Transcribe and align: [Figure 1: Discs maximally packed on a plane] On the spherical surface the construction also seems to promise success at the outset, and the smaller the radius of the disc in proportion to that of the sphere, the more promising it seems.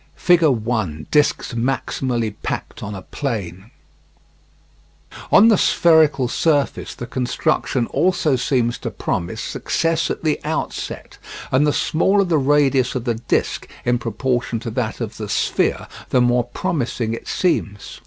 [Figure 0.15 0.49
1: 0.49 1.05
Discs 1.11 1.53
maximally 1.53 2.33
packed 2.41 2.81
on 2.81 2.95
a 2.95 3.03
plane] 3.03 3.69
On 5.31 5.49
the 5.49 5.59
spherical 5.59 6.27
surface 6.27 6.95
the 6.95 7.05
construction 7.05 7.85
also 7.85 8.35
seems 8.35 8.79
to 8.79 8.89
promise 8.89 9.41
success 9.41 10.09
at 10.09 10.23
the 10.23 10.39
outset, 10.43 11.19
and 11.51 11.67
the 11.67 11.71
smaller 11.71 12.23
the 12.23 12.39
radius 12.39 12.95
of 12.95 13.03
the 13.03 13.13
disc 13.13 13.67
in 13.85 13.99
proportion 13.99 14.59
to 14.61 14.71
that 14.71 15.01
of 15.01 15.17
the 15.17 15.29
sphere, 15.29 15.87
the 16.09 16.19
more 16.19 16.45
promising 16.45 17.13
it 17.13 17.27
seems. 17.27 17.99